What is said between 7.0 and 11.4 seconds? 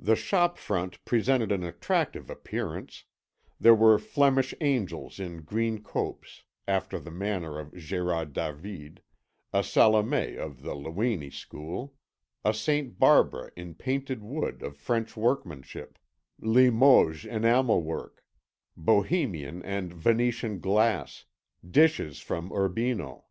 manner of Gérard David, a Salomé of the Luini